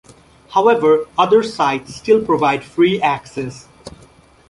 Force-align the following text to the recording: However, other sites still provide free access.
However, 0.55 1.05
other 1.15 1.43
sites 1.43 1.93
still 1.95 2.25
provide 2.25 2.63
free 2.63 2.99
access. 2.99 3.67